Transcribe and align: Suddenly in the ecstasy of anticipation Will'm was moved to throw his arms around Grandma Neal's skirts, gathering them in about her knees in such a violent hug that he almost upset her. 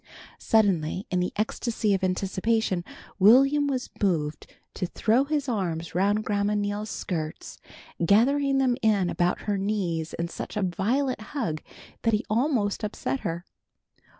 Suddenly 0.39 1.05
in 1.11 1.19
the 1.19 1.31
ecstasy 1.35 1.93
of 1.93 2.03
anticipation 2.03 2.83
Will'm 3.19 3.67
was 3.67 3.91
moved 4.01 4.47
to 4.73 4.87
throw 4.87 5.25
his 5.25 5.47
arms 5.47 5.93
around 5.93 6.23
Grandma 6.25 6.55
Neal's 6.55 6.89
skirts, 6.89 7.59
gathering 8.03 8.57
them 8.57 8.77
in 8.81 9.11
about 9.11 9.41
her 9.41 9.59
knees 9.59 10.15
in 10.15 10.27
such 10.27 10.57
a 10.57 10.63
violent 10.63 11.21
hug 11.37 11.61
that 12.01 12.13
he 12.15 12.25
almost 12.31 12.83
upset 12.83 13.19
her. 13.19 13.45